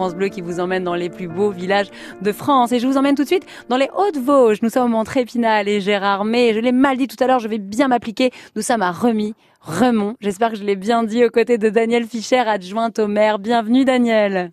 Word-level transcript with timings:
France 0.00 0.14
Bleu 0.14 0.28
qui 0.28 0.40
vous 0.40 0.60
emmène 0.60 0.82
dans 0.82 0.94
les 0.94 1.10
plus 1.10 1.28
beaux 1.28 1.50
villages 1.50 1.88
de 2.22 2.32
France. 2.32 2.72
Et 2.72 2.78
je 2.78 2.86
vous 2.86 2.96
emmène 2.96 3.14
tout 3.14 3.24
de 3.24 3.28
suite 3.28 3.44
dans 3.68 3.76
les 3.76 3.90
Hautes-Vosges. 3.94 4.62
Nous 4.62 4.70
sommes 4.70 4.94
en 4.94 5.04
Trépinal 5.04 5.68
et 5.68 5.82
Gérard 5.82 6.24
Mais. 6.24 6.54
Je 6.54 6.58
l'ai 6.58 6.72
mal 6.72 6.96
dit 6.96 7.06
tout 7.06 7.22
à 7.22 7.26
l'heure, 7.26 7.38
je 7.38 7.48
vais 7.48 7.58
bien 7.58 7.88
m'appliquer. 7.88 8.30
Nous 8.56 8.62
sommes 8.62 8.80
à 8.80 8.92
Remy, 8.92 9.34
Remont. 9.60 10.16
J'espère 10.22 10.52
que 10.52 10.56
je 10.56 10.64
l'ai 10.64 10.74
bien 10.74 11.02
dit 11.02 11.22
aux 11.22 11.28
côtés 11.28 11.58
de 11.58 11.68
Daniel 11.68 12.06
Fischer, 12.06 12.38
adjointe 12.38 12.98
au 12.98 13.08
maire. 13.08 13.38
Bienvenue 13.38 13.84
Daniel. 13.84 14.52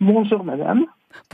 Bonjour 0.00 0.44
madame. 0.44 0.84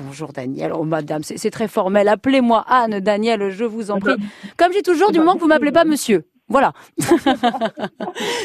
Bonjour 0.03 0.33
Daniel. 0.33 0.73
Oh 0.75 0.85
madame, 0.85 1.23
c'est 1.23 1.51
très 1.51 1.69
formel. 1.69 2.09
Appelez-moi 2.09 2.65
Anne, 2.67 3.01
Daniel, 3.01 3.51
je 3.51 3.67
vous 3.67 3.91
en 3.91 3.99
prie. 3.99 4.15
Comme 4.57 4.73
j'ai 4.73 4.81
toujours, 4.81 5.13
du 5.13 5.19
moment 5.19 5.35
que 5.35 5.41
vous 5.41 5.49
m'appelez 5.49 5.71
pas 5.71 5.85
monsieur. 5.85 6.25
Voilà. 6.49 6.73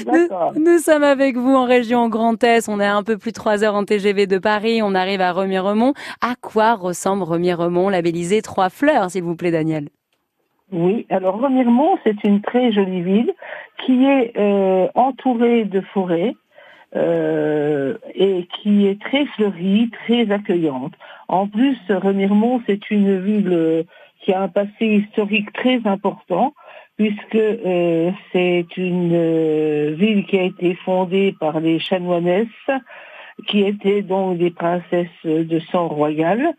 nous, 0.08 0.62
nous, 0.62 0.78
sommes 0.78 1.04
avec 1.04 1.36
vous 1.36 1.54
en 1.54 1.66
région 1.66 2.08
Grand 2.08 2.42
Est. 2.44 2.70
On 2.70 2.80
est 2.80 2.86
un 2.86 3.04
peu 3.04 3.18
plus 3.18 3.32
de 3.32 3.36
3 3.36 3.64
heures 3.64 3.76
en 3.76 3.84
TGV 3.84 4.26
de 4.26 4.38
Paris. 4.38 4.82
On 4.82 4.96
arrive 4.96 5.20
à 5.20 5.34
Remiremont. 5.34 5.94
À 6.22 6.36
quoi 6.40 6.76
ressemble 6.76 7.24
Remiremont, 7.24 7.90
labellisé 7.90 8.42
Trois 8.42 8.70
Fleurs, 8.70 9.12
s'il 9.12 9.24
vous 9.24 9.36
plaît, 9.36 9.52
Daniel 9.52 9.90
Oui, 10.72 11.06
alors 11.10 11.42
Remiremont, 11.42 11.98
c'est 12.06 12.24
une 12.24 12.42
très 12.42 12.72
jolie 12.72 13.02
ville 13.02 13.34
qui 13.86 14.06
est 14.06 14.32
euh, 14.38 14.88
entourée 14.96 15.66
de 15.66 15.82
forêts. 15.82 16.36
Euh, 16.96 18.00
et 18.16 18.48
qui 18.48 18.88
est 18.88 19.00
très 19.00 19.24
fleurie, 19.28 19.92
très 19.92 20.32
accueillante. 20.32 20.94
En 21.28 21.48
plus, 21.48 21.78
Remiremont, 21.88 22.64
c'est 22.66 22.90
une 22.90 23.20
ville 23.20 23.86
qui 24.22 24.34
a 24.34 24.42
un 24.42 24.48
passé 24.48 24.86
historique 24.86 25.54
très 25.54 25.82
important 25.86 26.56
puisque 27.00 27.36
euh, 27.36 28.12
c'est 28.34 28.66
une 28.76 29.14
euh, 29.14 29.96
ville 29.98 30.26
qui 30.26 30.38
a 30.38 30.44
été 30.44 30.76
fondée 30.76 31.34
par 31.40 31.62
les 31.62 31.80
chanoinesses, 31.80 32.48
qui 33.48 33.62
étaient 33.62 34.02
donc 34.02 34.38
des 34.38 34.52
princesses 34.52 35.08
de 35.24 35.60
sang 35.72 35.88
royal, 35.88 36.54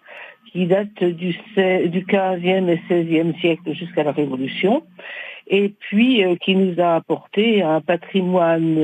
qui 0.51 0.67
datent 0.67 1.05
du, 1.05 1.39
du 1.57 2.05
15e 2.07 2.71
et 2.71 2.81
16e 2.89 3.39
siècle 3.39 3.75
jusqu'à 3.75 4.03
la 4.03 4.13
Révolution, 4.13 4.83
et 5.47 5.75
puis 5.79 6.25
euh, 6.25 6.37
qui 6.37 6.57
nous 6.57 6.81
a 6.81 6.95
apporté 6.97 7.63
un 7.63 7.83
patrimoine 7.83 8.79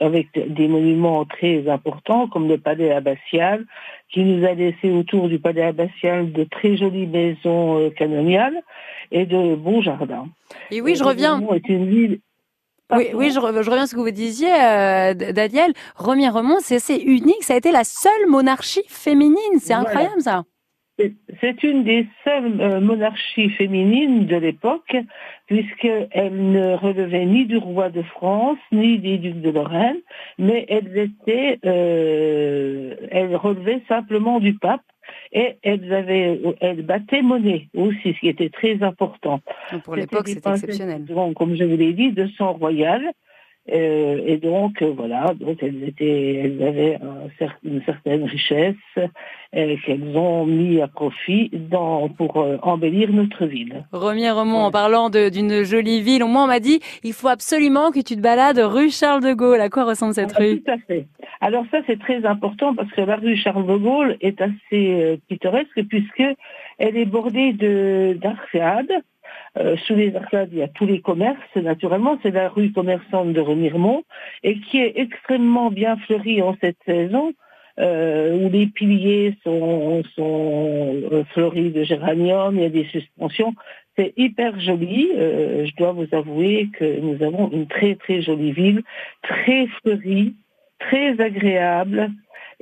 avec 0.00 0.28
des 0.32 0.68
monuments 0.68 1.26
très 1.26 1.68
importants 1.68 2.28
comme 2.28 2.48
le 2.48 2.56
palais 2.56 2.92
abbatial, 2.92 3.66
qui 4.08 4.24
nous 4.24 4.42
a 4.46 4.54
laissé 4.54 4.90
autour 4.90 5.28
du 5.28 5.38
palais 5.38 5.64
abbatial 5.64 6.32
de 6.32 6.44
très 6.44 6.78
jolies 6.78 7.06
maisons 7.06 7.90
canoniales 7.90 8.62
et 9.10 9.26
de 9.26 9.54
beaux 9.54 9.82
jardins. 9.82 10.28
Et 10.70 10.80
oui, 10.80 10.94
je 10.96 11.04
reviens. 11.04 11.40
Est 11.52 11.68
une 11.68 11.88
ville 11.88 12.20
oui, 12.92 13.10
oui 13.14 13.30
je, 13.30 13.38
reviens 13.38 13.82
à 13.82 13.86
ce 13.86 13.94
que 13.94 14.00
vous 14.00 14.10
disiez, 14.10 14.52
euh, 14.52 15.14
Daniel. 15.14 15.72
Remont, 15.96 16.58
c'est 16.60 16.96
unique. 16.96 17.42
Ça 17.42 17.54
a 17.54 17.56
été 17.56 17.70
la 17.70 17.84
seule 17.84 18.26
monarchie 18.28 18.82
féminine. 18.88 19.58
C'est 19.58 19.74
incroyable, 19.74 20.20
ça. 20.20 20.42
C'est 21.40 21.62
une 21.62 21.84
des 21.84 22.06
seules 22.24 22.60
euh, 22.60 22.80
monarchies 22.80 23.48
féminines 23.50 24.26
de 24.26 24.36
l'époque, 24.36 24.94
puisqu'elle 25.46 26.50
ne 26.52 26.74
relevait 26.74 27.24
ni 27.24 27.46
du 27.46 27.56
roi 27.56 27.88
de 27.88 28.02
France, 28.02 28.58
ni 28.70 28.98
des 28.98 29.16
ducs 29.16 29.40
de 29.40 29.50
Lorraine, 29.50 29.96
mais 30.38 30.66
elle 30.68 30.98
était, 30.98 31.58
euh, 31.64 32.94
elle 33.10 33.34
relevait 33.36 33.80
simplement 33.88 34.40
du 34.40 34.58
pape 34.58 34.82
et 35.32 35.56
elles 35.62 35.92
avaient, 35.92 36.40
elles 36.60 36.82
battaient 36.82 37.22
monnaie 37.22 37.68
aussi, 37.76 38.14
ce 38.14 38.20
qui 38.20 38.28
était 38.28 38.48
très 38.48 38.82
important. 38.82 39.40
Pour 39.84 39.96
l'époque, 39.96 40.28
c'était 40.28 40.50
exceptionnel. 40.50 41.04
Comme 41.36 41.54
je 41.54 41.64
vous 41.64 41.76
l'ai 41.76 41.92
dit, 41.92 42.12
de 42.12 42.26
sang 42.36 42.52
royal. 42.52 43.02
Euh, 43.70 44.20
et 44.26 44.38
donc 44.38 44.80
euh, 44.82 44.90
voilà, 44.96 45.34
donc 45.38 45.62
elles 45.62 45.84
étaient, 45.84 46.34
elles 46.44 46.62
avaient 46.66 46.98
une 47.62 47.82
certaine 47.84 48.24
richesse 48.24 48.74
euh, 48.96 49.76
qu'elles 49.84 50.16
ont 50.16 50.46
mis 50.46 50.80
à 50.80 50.88
profit 50.88 51.50
dans, 51.52 52.08
pour 52.08 52.44
embellir 52.62 53.12
notre 53.12 53.44
ville. 53.44 53.84
Romier 53.92 54.30
Remont, 54.30 54.64
en 54.64 54.70
parlant 54.70 55.10
d'une 55.10 55.62
jolie 55.62 56.00
ville, 56.00 56.24
moi 56.24 56.44
on 56.44 56.46
m'a 56.46 56.58
dit 56.58 56.80
il 57.04 57.12
faut 57.12 57.28
absolument 57.28 57.92
que 57.92 58.00
tu 58.00 58.16
te 58.16 58.20
balades 58.20 58.58
rue 58.58 58.90
Charles 58.90 59.22
de 59.22 59.34
Gaulle. 59.34 59.60
À 59.60 59.68
quoi 59.68 59.84
ressemble 59.84 60.14
cette 60.14 60.32
ah, 60.34 60.40
rue? 60.40 60.62
Tout 60.62 60.72
à 60.72 60.78
fait. 60.78 61.06
Alors 61.40 61.64
ça 61.70 61.78
c'est 61.86 61.98
très 61.98 62.24
important 62.26 62.74
parce 62.74 62.90
que 62.92 63.00
la 63.00 63.16
rue 63.16 63.36
Charles 63.36 63.66
de 63.66 63.76
Gaulle 63.76 64.16
est 64.20 64.40
assez 64.42 65.18
pittoresque 65.28 65.82
puisque 65.88 66.22
elle 66.78 66.96
est 66.96 67.06
bordée 67.06 67.52
de 67.52 68.16
d'arcades 68.20 69.02
euh, 69.58 69.76
sous 69.84 69.94
les 69.94 70.14
arcades, 70.14 70.50
il 70.52 70.58
y 70.58 70.62
a 70.62 70.68
tous 70.68 70.86
les 70.86 71.00
commerces, 71.00 71.56
naturellement, 71.56 72.18
c'est 72.22 72.30
la 72.30 72.48
rue 72.48 72.72
commerçante 72.72 73.32
de 73.32 73.40
Remiremont, 73.40 74.04
et 74.42 74.60
qui 74.60 74.78
est 74.78 74.92
extrêmement 74.96 75.70
bien 75.70 75.96
fleurie 75.96 76.40
en 76.40 76.56
cette 76.60 76.78
saison, 76.86 77.32
euh, 77.78 78.36
où 78.36 78.50
les 78.50 78.66
piliers 78.66 79.34
sont, 79.42 80.02
sont 80.14 80.94
euh, 81.12 81.24
fleuris 81.32 81.70
de 81.70 81.82
géranium, 81.82 82.56
il 82.56 82.62
y 82.62 82.66
a 82.66 82.70
des 82.70 82.84
suspensions. 82.84 83.54
C'est 83.96 84.12
hyper 84.16 84.58
joli. 84.60 85.10
je 85.14 85.76
dois 85.76 85.92
vous 85.92 86.06
avouer 86.12 86.70
que 86.78 87.00
nous 87.00 87.22
avons 87.24 87.50
une 87.50 87.66
très 87.66 87.96
très 87.96 88.22
jolie 88.22 88.52
ville, 88.52 88.82
très 89.22 89.66
fleurie, 89.82 90.36
très 90.80 91.20
agréable 91.20 92.10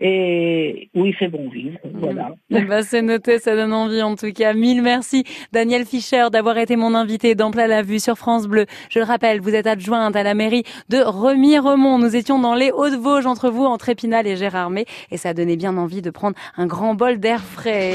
et 0.01 0.91
où 0.95 1.05
il 1.07 1.15
fait 1.15 1.29
bon 1.29 1.49
vivre. 1.49 1.79
Voilà. 1.95 2.31
Eh 2.51 2.63
ben, 2.63 2.83
c'est 2.83 3.03
noté, 3.03 3.39
ça 3.39 3.57
donne 3.57 3.73
envie 3.73 4.01
en 4.03 4.15
tout 4.15 4.33
cas. 4.33 4.53
Mille 4.53 4.81
merci 4.81 5.25
Daniel 5.53 5.85
Fischer 5.85 6.27
d'avoir 6.31 6.57
été 6.59 6.77
mon 6.77 6.95
invité 6.95 7.35
dans 7.35 7.51
Plat 7.51 7.67
la 7.67 7.83
Vue 7.83 7.99
sur 7.99 8.17
France 8.17 8.47
Bleu. 8.47 8.67
Je 8.91 9.01
le 9.01 9.05
rappelle, 9.05 9.41
vous 9.41 9.55
êtes 9.55 9.67
adjointe 9.67 10.15
à 10.15 10.23
la 10.23 10.35
mairie 10.35 10.63
de 10.89 10.99
Remiremont. 10.99 11.99
Nous 11.99 12.15
étions 12.15 12.39
dans 12.39 12.55
les 12.55 12.71
Hauts-de-Vosges 12.71 13.27
entre 13.27 13.51
vous, 13.51 13.65
entre 13.65 13.89
Épinal 13.89 14.27
et 14.29 14.37
Gérardmer 14.37 14.87
et 15.11 15.17
ça 15.17 15.35
donnait 15.35 15.57
bien 15.57 15.77
envie 15.77 16.03
de 16.03 16.11
prendre 16.11 16.37
un 16.57 16.67
grand 16.67 16.95
bol 16.95 17.19
d'air 17.19 17.43
frais. 17.43 17.95